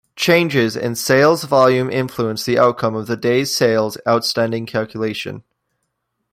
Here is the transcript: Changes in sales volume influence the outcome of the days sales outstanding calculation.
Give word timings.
Changes 0.15 0.75
in 0.75 0.95
sales 0.95 1.43
volume 1.43 1.87
influence 1.91 2.43
the 2.43 2.57
outcome 2.57 2.95
of 2.95 3.05
the 3.05 3.15
days 3.15 3.55
sales 3.55 3.99
outstanding 4.07 4.65
calculation. 4.65 5.43